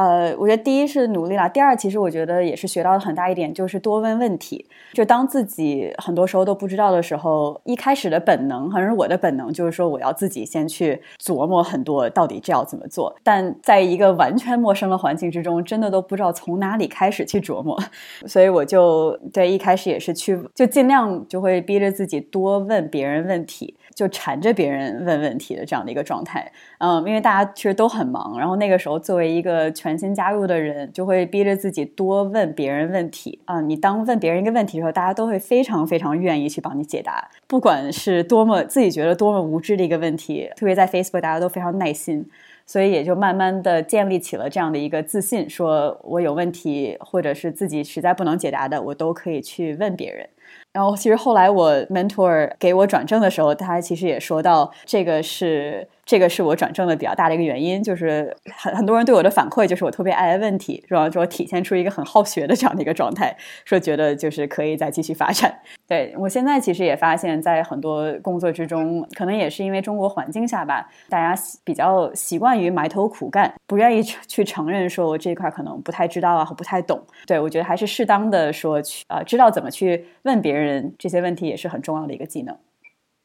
[0.00, 4.64] 呃，我觉得第一是努力啦，第二其实我觉得也是学到了很大一点，就是多问问题。
[4.94, 13.14] 就当自己很多时候都不知道的时候，一开始的本能，反正我的本能，就是说我要自己先去琢磨很多，到底这要怎么做。
[13.22, 17.78] 但在一个完全陌生的环境之中，真的都不知道从哪里开始去琢磨，
[18.26, 23.76] 所以我就对一开始也是去，就尽量就会逼着自己多问别人问题。
[24.00, 33.60] 就缠着别人问问题的这样的一个状态，嗯，因为大家其实都很忙，然后那个时候作为一个全新加入的人，就会逼着自己多问别人问题啊。
[33.60, 42.24] 你当问别人一个问题的时候，大家都会非常非常愿意去帮你解答，不管是多么自己觉得多么无知的一个问题，特别在 Facebook，大家都非常耐心，
[42.64, 50.26] 所以也就慢慢的建立起了这样的一个自信，说我有问题或者是自己实在不能解答的，我都可以去问别人。
[50.72, 55.86] 然后，其实后来我 mentor 给我转正的时候，他其实也说到，这个是。
[56.10, 61.08] 这个是我转正的比较大的一个原因，就是很很多人对我的反馈就是我特别爱问题，是吧？
[61.08, 63.32] 说体现出一个很好学的这样的一个状态，
[63.64, 65.60] 说觉得就是可以再继续发展。
[65.86, 77.00] 对我现在其实也发现，在很多工作之中，可能也是因为中国环境下吧，大家比较习惯于埋头苦干，不愿意去承认说我这一块可能不太知道啊，和不太懂。
[77.24, 82.56] 对我觉得还是适当的说去呃，知道怎么去问别人这些问题，也是很重要的一个技能。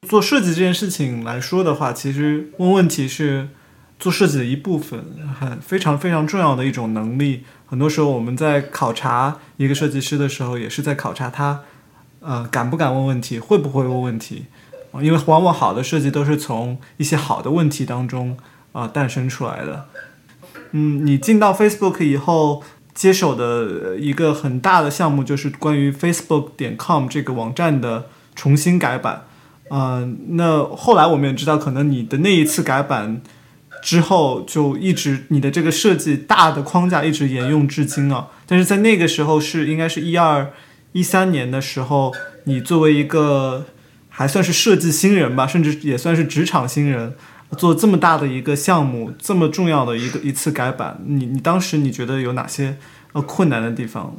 [0.08, 3.50] 做设计这件事情来说的话，其实问问题是
[4.00, 5.06] 做设计的一部分，
[5.40, 7.44] 很非常非常重要的一种能力。
[7.66, 11.62] 很多时候我们在考察一个设计师的时候，也是在考察他，
[12.20, 14.46] 呃，敢不敢问问题，会不会问问题。
[15.02, 18.38] 因为往往好的设计都是从一些好的问题当中
[18.72, 19.88] 啊诞生出来的。
[20.72, 22.64] 嗯，你进到 Facebook 以后，
[22.94, 29.26] 接手的一个很大的项目就是关于 Facebook 点 com 这个网站的重新改版。
[29.70, 33.22] 嗯，那后来我们也知道，可能你的那一次改版
[33.82, 38.28] 之后，就一直你的这个设计大的框架一直沿用至今啊。
[38.46, 40.52] 但是在那个时候是应该是一二
[40.92, 43.66] 一三年的时候，你作为一个
[44.10, 47.16] 还算是设计新人吧，甚至也算是职场新人，
[47.58, 52.78] 做这么大的一个项目，这么重要的一个一次改版，你你当时你觉得有哪些
[53.14, 54.16] 呃困难的地方？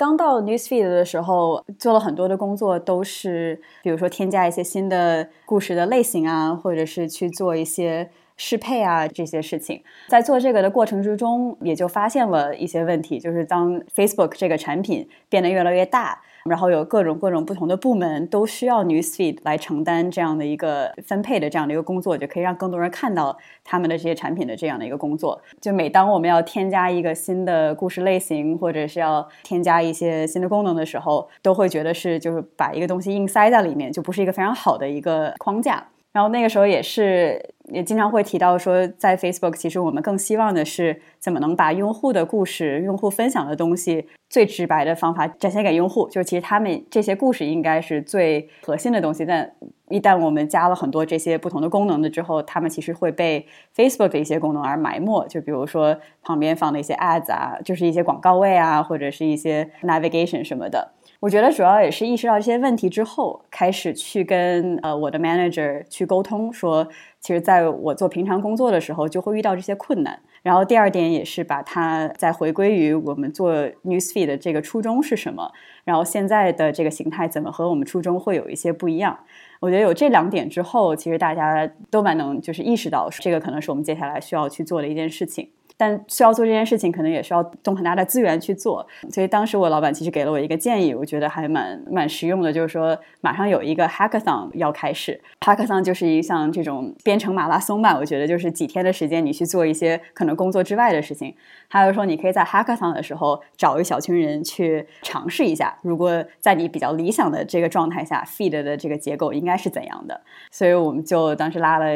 [0.00, 8.08] 刚到 Newsfeed 的时候，做了很多的工作，都是比如说添加一些新的故事的类型啊，或者是去做一些
[8.38, 9.82] 适配啊这些事情。
[10.08, 16.22] 在做这个的过程之中，也就发现了一些问题，就是当 Facebook 这个产品变得越来越大。
[16.44, 25.40] 然后有各种各种不同的部门都需要 Newsfeed 来承担这样的一个分配的这样的一个工作，就可以让更多人看到他们的这些产品的这样的一个工作。
[25.60, 35.86] 就每当我们要添加一个新的故事类型，或者是要添加一些新的功能的时候，都会觉得是就是把一个东西硬塞在里面，就不是一个非常好的一个框架。
[36.12, 46.08] 然后那个时候也是也经常会提到说，在 Facebook 其实我们更希望的是怎么能把用户的故事、用户分享的东西最直白的方法展现给用户。
[46.08, 49.52] 就是其实他们这些故事应该是最核心的东西，但
[49.88, 53.46] 一旦我们加了很多这些不同的功能的之后，他们其实会被
[53.76, 55.28] Facebook 的一些功能而埋没。
[55.28, 60.90] 就比如说旁边放的一些 ads 啊，就是一些广告位啊，或者是一些 navigation 什么的。
[61.20, 66.88] 我觉得主要也是意识到这些问题之后，开始去跟呃我的 manager 去沟通，说
[67.20, 70.18] 其实在我做平常工作的时候就会遇到这些困难。
[70.42, 73.52] 然后第二点也是把它再回归于我们做
[73.84, 75.52] newsfeed 的这个初衷是什么，
[75.84, 79.18] 然后现在的这个形态怎么和我们初衷会有一些不一样。
[79.60, 85.50] 我觉得有这两点之后，其实大家都蛮能就是意识到这个可能是我们接下来需要去做的一件事情。
[85.80, 88.86] 但需要做这件事情，可能也需要动很大的资源去做。
[89.10, 95.18] 所以当时我老板其实给了我一个建议，我觉得还蛮蛮实用的，就是说马上有一个 hackathon 要开始。
[95.40, 101.34] hackathon 就是一项这种编程马拉松吧，我觉得就是几天的时间，你去做一些可能工作之外的事情。
[101.68, 110.20] 还有说，你可以在 hackathon 的时候找一小群人去尝试一下，如果在你比较理想的这个状态下，feed 的这个结构应该是怎样的。
[110.50, 111.86] 所以我们就当时拉了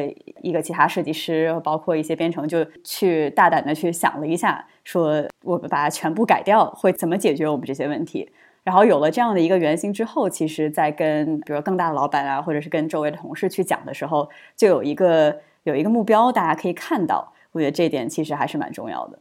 [0.41, 3.74] 一个其他设计师，包括一些编程，就去大胆的。
[3.75, 8.31] 去想了一下，说我们把它全部改掉会怎么解决我们这些问题？
[8.63, 17.33] 然后有了这样的一个原型之后，其实，在跟比如更大的老板啊，或者是跟周围的同事去讲的时候，就有一个有一个目标，大家可以看到。
[17.53, 19.19] 我觉得这点其实还是蛮重要的。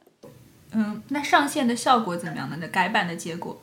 [0.74, 2.56] 嗯，那上线的效果怎么样呢？
[2.62, 3.58] 那改版的结果？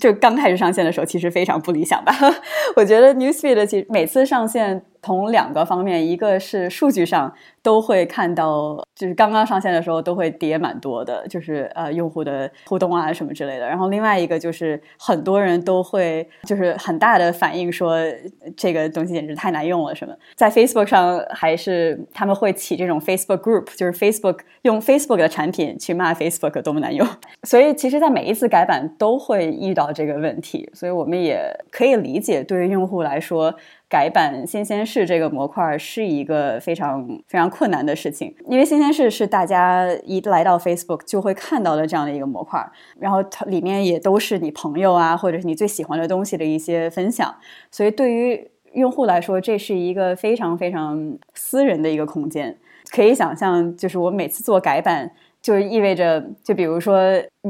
[0.00, 2.12] 就刚开始上线的时候，其实非常不理想吧。
[2.74, 4.82] 我觉得 Newsfeed 其实每次上线。
[5.06, 13.68] 从两个方面，一个是数据上都会看到，就是刚刚上线的时候都会跌蛮多的，就是呃用户的互动啊什么之类的。
[13.68, 17.96] 然后另外一个就是很多人都会就是很大的反应说
[18.56, 20.12] 这个东西简直太难用了什么。
[20.34, 27.06] 在 Facebook 上还是他们会起这种 Facebook Group，就是 Facebook 用 Facebook 的产品去骂 Facebook 多么难用。
[27.44, 33.54] 所以其实，在每一次改版都会遇到这个问题，所以我们也可以理解，对于用户来说。
[33.88, 42.60] 改版新鲜事这个模块是一个非常非常困难的事情，因为新鲜事是大家一来到 Facebook 就会看到的这样的一个模块，
[42.98, 47.32] 然后它里面也都是你朋友啊，或者是你最喜欢的东西的一些分享，
[47.70, 52.58] 所以对于用户来说，这是一个非常非常私人的一个空间。
[52.90, 57.00] 可以想象，就是我每次做改版，就意味着，就比如说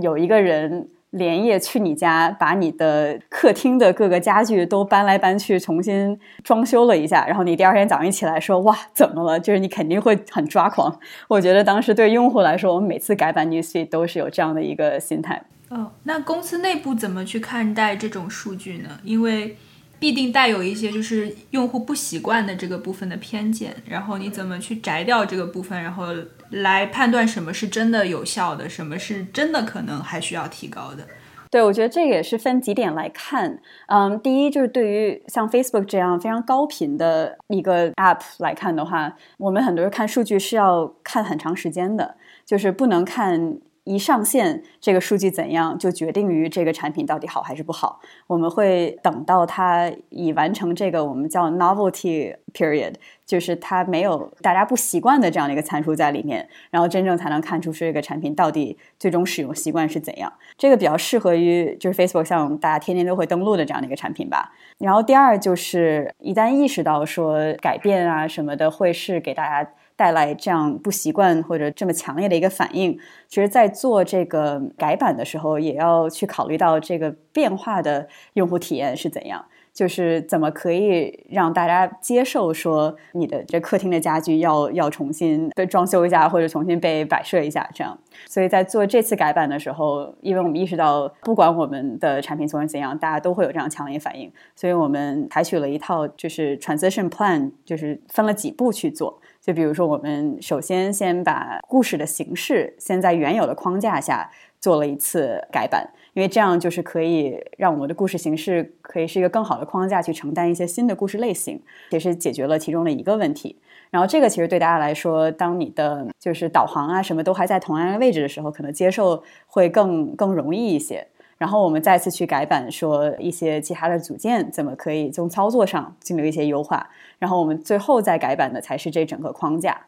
[0.03, 0.91] 有一个人。
[1.11, 7.27] 连夜去你家，把你的客厅的各个家具都搬来搬去，重新装修了一下。
[7.27, 10.99] 然后你第二天早上一起来说：“哇，怎么了？”就是你肯定会很抓狂。
[11.29, 15.43] 我觉得当时对用户来说，我们每次改版 New C 都是有这样的一个心态。
[15.69, 18.91] 哦，那公司内部怎么去看待这种数据呢？
[19.03, 19.57] 因为
[19.99, 23.75] 必定带有一些就是用户不习惯的这个部分的偏见。
[23.87, 25.83] 然后你怎么去摘掉这个部分？
[25.83, 26.07] 然后。
[26.51, 31.05] 来判断什么是真的有效的，什么是真的可能还需要提高的。
[31.51, 33.59] 对，我觉得这个也是分几点来看。
[33.89, 43.59] 嗯，第一就是对于像 Facebook 这样非常高频的一个 App 来看的话，我们很多人看数据是要看很长时间的，就是不能看。
[43.87, 48.01] 一上线，这个数据怎样就决定于这个产品到底好还是不好。
[48.27, 52.95] 我们会等到它已完成这个我们叫 novelty period，
[53.25, 60.33] 就是它没有大家不习惯的这样的一个参数在里面，然后真正才能看出这个产品到底最终使用习惯是怎样。
[60.59, 64.53] 这个比较适合于就是 Facebook 像大家天天都会登录的这样的一个产品吧。
[64.79, 69.71] 然后第二就是一旦意识到说改变啊什么的会是给大家。
[69.97, 87.99] 带来这样不习惯或者这么强烈的一个反应，其实，在做这个改版的时候，也要去考虑到这个变化的用户体验是怎样，就是怎么可以让大家接受说你的这客厅的家具要要重新被装修一下，或者重新被摆设一下，这样。
[88.27, 99.19] 所以在做这次改版的时候，因为我们意识到，不管我们的产品做成怎样，大家都会有这样强烈反应，所以我们采取了一套就是 transition plan，就是分了几步去做。
[99.47, 104.29] 就比如说，我们首先先把故事的形式先在原有的框架下
[104.59, 113.57] 做了一次改版，因为这样就是可以让我们的故事形式可以是一个更好的框架去承担一些新的故事类型，也是解决了其中的一个问题。
[113.89, 121.07] 然后这个其实对大家来说，当你的就是导航啊什么都还在同样的位置的时候，可能接受会更更容易一些。
[121.39, 126.89] 然后我们再次去改版，说一些其他的组件怎么可以从操作上进行一些优化。
[127.19, 129.79] 然后我们最后再改版的才是这整个框架。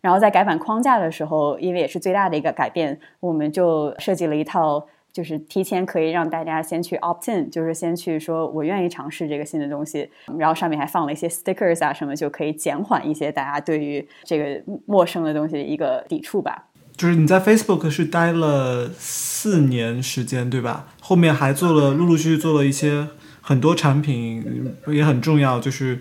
[0.00, 10.08] 然后在改版框架的时候，因为也是最大的一个改变，我们就设计了一套，就是提前可以让大家先去 opt in，就是先去说我愿意尝试这个新的东西。
[10.38, 16.66] 然后上面还放了一些 stickers 啊什么，就可以减缓一些大家对于这个陌生的东西的一个抵触吧。
[16.96, 20.86] 就是你在 Facebook 是待了四年时间，对吧？
[21.00, 23.08] 后面还做了陆陆续续做了一些
[23.42, 24.42] 很多产品，
[24.88, 25.60] 也很重要。
[25.60, 26.00] 就是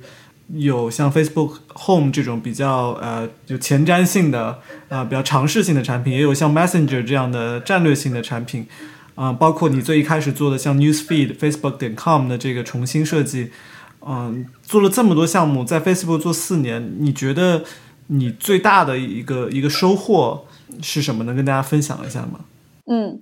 [0.54, 8.66] 有像 Facebook Home 这种比较呃有前瞻性的啊比较尝试性的产品，也有像 Messenger 这样的战略性的产品
[9.16, 13.52] 啊，包括你最一开始做的像 Newsfeed Facebook 点 com 的这个重新设计，
[14.00, 17.66] 嗯，做了这么多项目，在 Facebook 做四年，你觉得
[18.08, 20.46] 你最大的一个一个收获？
[20.82, 21.24] 是什么？
[21.24, 22.40] 能跟大家分享一下吗？
[22.88, 23.22] 嗯，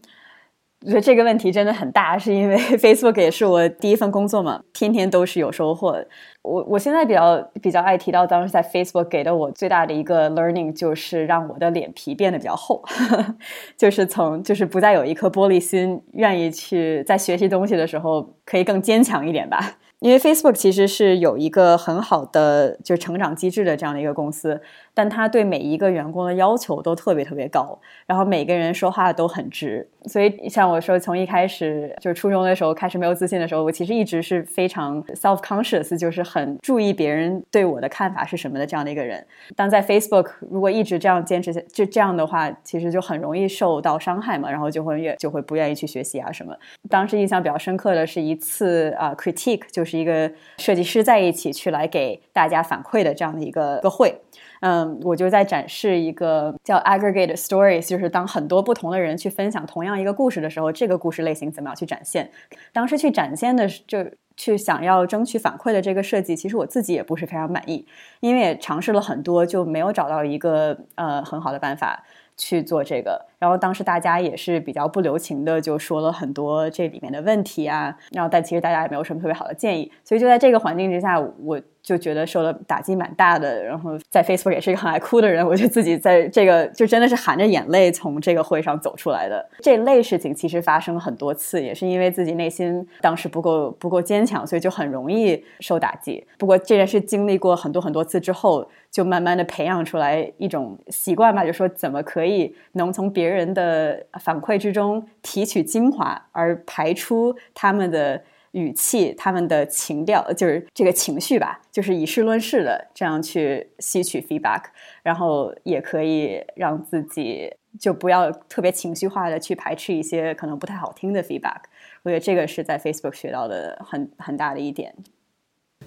[0.81, 5.97] 我觉得这个问题真的很大，是因为 Facebook 也是我第一份工作嘛，天天都是有收获。
[6.41, 12.83] 我我现在比较比较爱提到，当时在 Facebook 给的我最大的一个 learning 就是让我的脸皮变得比较厚，
[13.77, 19.77] 就是从就是不再有一颗玻璃心，愿意去在学习东西的时候可以更坚强一点吧。
[20.03, 24.61] 因为 Facebook 其实是有一个很好的就是成长机制的这样的一个公司。
[24.95, 39.25] 但他对每一个员工的要求都特别特别高，然后每个人说话都很直，所以像我说，从一开始就是初中的时候开始没有自信的时候，我其实一直是非常 self conscious，就是很注意别人对我的看法是什么的这样的一个人。
[39.55, 46.55] 当在 Facebook 如果一直这样坚持下就这样的话，其实就很容易受到伤害嘛，然后就会越就会不愿意去学习啊什么。
[46.87, 54.19] 当时印象比较深刻的是一次啊 critique，就是是一个设计师在一起去来给大家反馈的这样的一个个会。
[54.61, 62.31] 嗯，我就在展示一个叫 aggregate stories，就是当很多不同的人去分享同样一个故事的时候，这个故事类型怎么样去展现？
[62.71, 67.85] 当时去展现的就去想要争取反馈的这个设计，其实我自己也不是非常满意，
[68.21, 72.01] 因为也尝试了很多，就没有找到一个呃很好的办法
[72.37, 73.25] 去做这个。
[73.43, 81.61] 然后当时大家也是比较不留情的，就说了很多这里面的问题啊，然后但其实大家也没有什么特别好的建议，所以就在这个环境之下，我。
[81.83, 89.45] 就觉得受了打击蛮大的，然后在 Facebook 也是一个很爱哭的人，我就自己在这个就真的是含着眼泪从这个会上走出来的。
[89.59, 96.25] 这类事情其实发生了很多次，也是因为自己内心当时不够不够坚强，所以就很容易受打击。
[96.37, 108.23] 不过这件事经历过很多很多次之后，就慢慢的培养出来一种习惯吧，就说怎么可以能从别人人的反馈之中提取精华，而排出他们的。
[108.53, 114.65] 语气，他们的情调，就是这个情绪吧，就是以事论事的这样去吸取 feedback，
[115.01, 121.61] 然后也可以让自己就不要特别情绪化的去排斥一些可能不太好听的 feedback。
[122.03, 124.93] 我觉得这个是在 Facebook 学到的很很大的一点。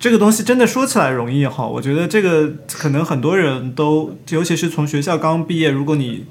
[0.01, 6.27] 这个东西真的说起来容易哈，我觉得这个可能很多人都，尤其是从学校刚毕业，如果你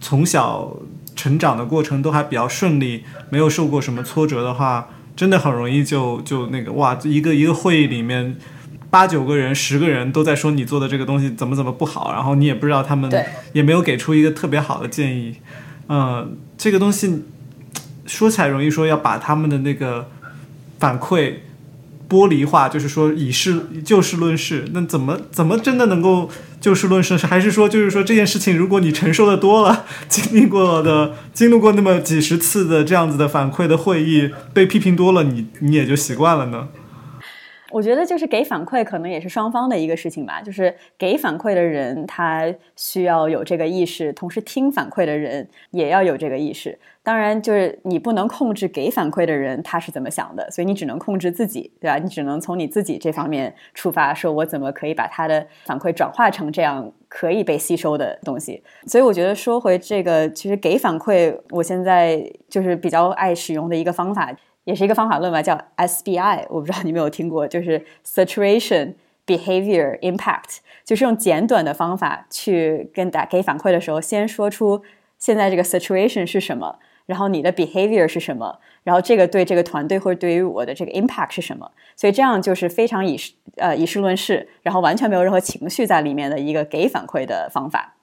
[0.00, 0.76] 从小
[1.14, 4.88] 成长的过程都还比较顺利，没有受过什么挫折的话。
[5.16, 8.36] 真的很容易就就那个哇，一个一个会议里面
[8.90, 13.10] 八九个人、十个人都在说你做的这个东西怎么怎么不好，然后你也不知道他们
[13.54, 15.36] 也没有给出一个特别好的建议。
[15.88, 17.24] 嗯，这个东西
[18.04, 20.10] 说起来容易，说要把他们的那个
[20.78, 21.36] 反馈。
[22.08, 26.30] 剥离化就是说以事就事论事，那怎么怎么真的能够
[26.60, 27.16] 就事论事？
[27.16, 36.68] 还是说就是说这件事情，如果你承受的多了，经历过的经历过那么几十次的这样子的反馈的会议，被批评多了，你你也就习惯了呢？
[37.70, 40.40] 我觉得就是给反馈，可能也是双方的一个事情吧。
[40.40, 46.78] 就是给反馈的人，他需要有这个意识；同时听反馈的人也要有这个意识。
[47.02, 51.98] 当然，就是你不能控制给反馈的人他是怎么想的，所以你只能控制自己，对吧？
[51.98, 58.62] 你只能从你自己这方面出发，说我怎么可以把他的反馈转化成这样可以被吸收的东西。
[58.86, 64.34] 所以我觉得说回这个，其实给反馈，我现在就是比较爱使用的一个方法。
[64.66, 68.94] 也是一个方法论吧，叫 SBI，我不知道你有没有听过，就是 Situation
[69.24, 74.82] Behavior Impact，就是用简短的方法去跟打给反馈的时候，先说出
[75.18, 81.70] 现在这个 situation 是什么，然后你的 behavior 是什么，然后这个对这个团队或者对于我的这个 impact 是什么。
[81.94, 83.16] 所以这样就是非常以
[83.56, 87.95] 呃以事论事，然后完全没有任何情绪在里面的一个给反馈的方法。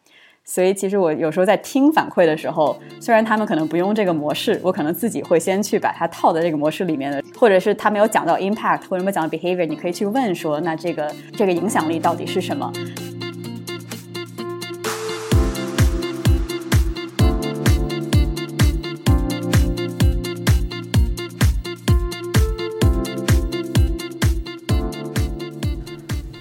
[0.45, 12.71] 所以其实我有时候在听反馈的时候，虽然他们可能不用这个模式，我可能自己会先去把它套在这个模式里面的，或者是他没有讲到 impact 或者没有讲到 behavior，你可以去问说，那这个这个影响力到底是什么？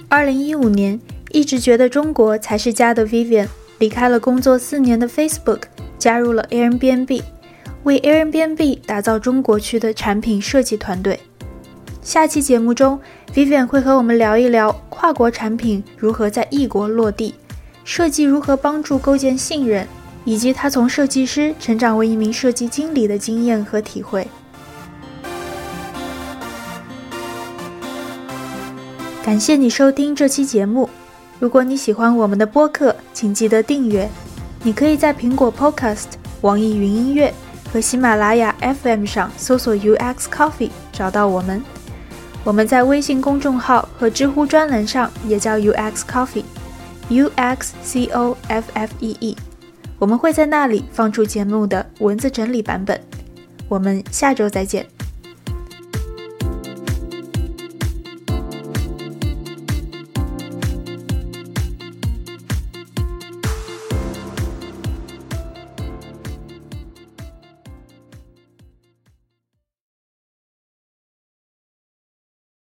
[0.09, 1.01] 二零一五年，
[1.31, 3.47] 一直觉得中国才是家的 Vivian。
[3.83, 5.63] 离开了工作四年的 Facebook，
[5.99, 7.21] 加入了 Airbnb，
[7.83, 11.19] 为 Airbnb 打造中国区的产品设计团队。
[12.01, 12.97] 下期节目中
[13.35, 17.35] ，Vivian 会和我们聊一聊跨国产品如何在异国落地，
[17.83, 19.85] 设计如何帮助构建信任，
[20.25, 24.25] 以及他从设计师成长为一名设计经理的经验和体会。
[29.25, 30.89] 感谢你收听这期节目。
[31.43, 34.09] 如果你喜欢我们的播客，请记得订阅。
[34.63, 36.05] 你可以在苹果 Podcast、
[36.43, 37.35] 网易云音乐
[37.73, 41.61] 和喜马拉雅 FM 上搜索 UX Coffee 找到我们。
[42.45, 49.37] 我们在微信公众号和知乎专栏上也叫 UX Coffee，U X C O F F E E。
[49.99, 53.01] 我们会在那里放出节目的文字整理版本。
[53.69, 54.87] 我们下周再见。